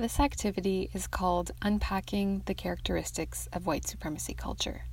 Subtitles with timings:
[0.00, 4.86] This activity is called Unpacking the Characteristics of White Supremacy Culture.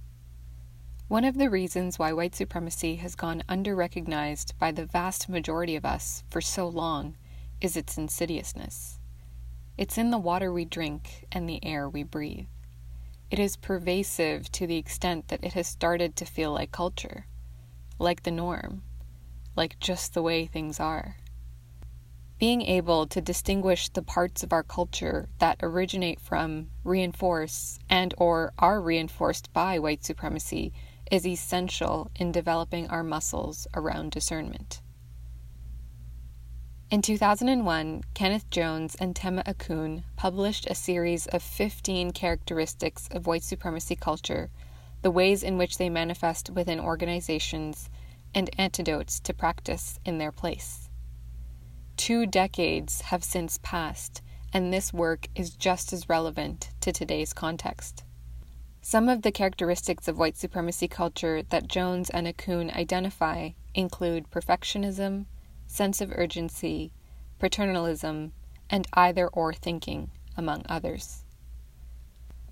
[1.07, 5.85] One of the reasons why white supremacy has gone underrecognized by the vast majority of
[5.85, 7.15] us for so long
[7.61, 8.99] is its insidiousness.
[9.77, 12.47] It's in the water we drink and the air we breathe.
[13.31, 17.27] It is pervasive to the extent that it has started to feel like culture,
[17.97, 18.83] like the norm,
[19.55, 21.15] like just the way things are
[22.39, 28.53] being able to distinguish the parts of our culture that originate from reinforce and or
[28.59, 30.71] are reinforced by white supremacy
[31.11, 34.81] is essential in developing our muscles around discernment.
[36.89, 43.43] In 2001, Kenneth Jones and Tema Okun published a series of 15 characteristics of white
[43.43, 44.49] supremacy culture,
[45.01, 47.89] the ways in which they manifest within organizations,
[48.33, 50.86] and antidotes to practice in their place.
[51.97, 54.21] Two decades have since passed,
[54.53, 58.03] and this work is just as relevant to today's context.
[58.81, 65.25] Some of the characteristics of white supremacy culture that Jones and Okun identify include perfectionism,
[65.65, 66.93] sense of urgency,
[67.39, 68.31] paternalism,
[68.69, 71.25] and either or thinking, among others.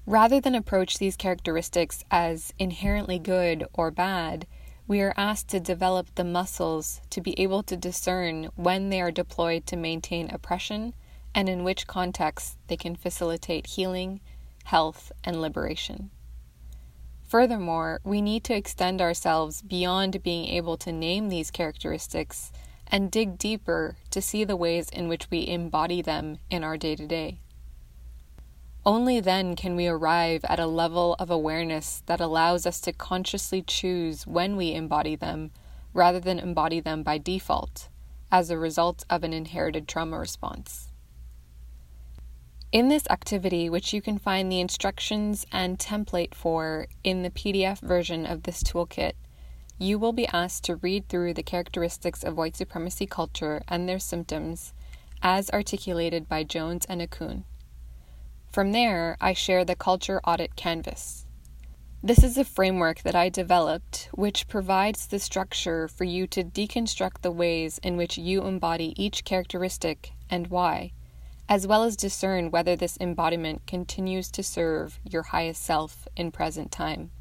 [0.08, 4.46] Rather than approach these characteristics as inherently good or bad,
[4.88, 9.12] we are asked to develop the muscles to be able to discern when they are
[9.12, 10.94] deployed to maintain oppression
[11.34, 14.22] and in which contexts they can facilitate healing,
[14.66, 16.12] health, and liberation.
[17.28, 22.52] Furthermore, we need to extend ourselves beyond being able to name these characteristics
[22.88, 26.96] and dig deeper to see the ways in which we embody them in our day
[26.96, 27.40] to day.
[28.86, 33.64] Only then can we arrive at a level of awareness that allows us to consciously
[33.64, 35.50] choose when we embody them
[35.92, 37.90] rather than embody them by default
[38.32, 40.90] as a result of an inherited trauma response.
[42.72, 47.80] In this activity, which you can find the instructions and template for in the PDF
[47.80, 49.14] version of this toolkit,
[49.80, 54.00] you will be asked to read through the characteristics of white supremacy culture and their
[54.00, 54.74] symptoms
[55.24, 57.46] as articulated by Jones and Okun.
[58.56, 61.26] From there, I share the Culture Audit Canvas.
[62.02, 67.22] This is a framework that I developed which provides the structure for you to deconstruct
[67.22, 70.94] the ways in which you embody each characteristic and why,
[71.50, 76.72] as well as discern whether this embodiment continues to serve your highest self in present
[76.72, 77.12] time.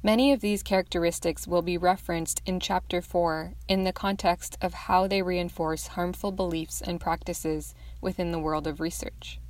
[0.00, 5.08] Many of these characteristics will be referenced in Chapter 4 in the context of how
[5.08, 9.40] they reinforce harmful beliefs and practices within the world of research.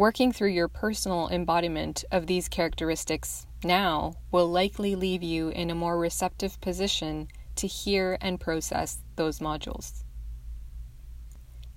[0.00, 5.74] Working through your personal embodiment of these characteristics now will likely leave you in a
[5.74, 10.04] more receptive position to hear and process those modules.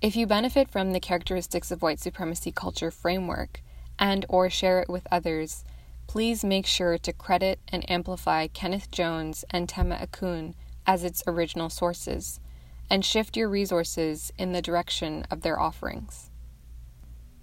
[0.00, 3.60] If you benefit from the characteristics of white supremacy culture framework
[3.98, 5.62] and or share it with others,
[6.06, 10.54] please make sure to credit and amplify Kenneth Jones and Tema Okun
[10.86, 12.40] as its original sources
[12.88, 16.30] and shift your resources in the direction of their offerings.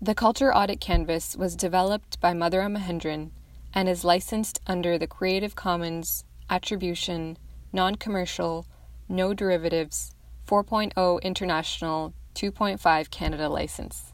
[0.03, 3.29] The Culture Audit Canvas was developed by Mathura Mahendran
[3.71, 7.37] and is licensed under the Creative Commons Attribution,
[7.71, 8.65] Non Commercial,
[9.07, 10.15] No Derivatives
[10.47, 14.11] 4.0 International 2.5 Canada license.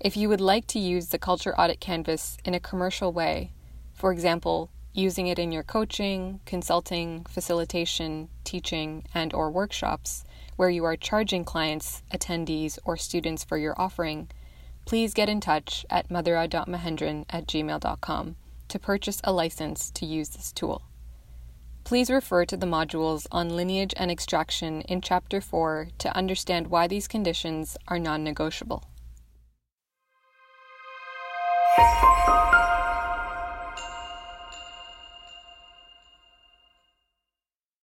[0.00, 3.52] If you would like to use the Culture Audit Canvas in a commercial way,
[3.92, 10.24] for example, using it in your coaching, consulting, facilitation, teaching, and or workshops
[10.56, 14.28] where you are charging clients, attendees, or students for your offering,
[14.90, 18.34] please get in touch at mathura.mahendran at gmail.com
[18.66, 20.82] to purchase a license to use this tool.
[21.84, 26.88] Please refer to the modules on lineage and extraction in Chapter 4 to understand why
[26.88, 28.82] these conditions are non negotiable.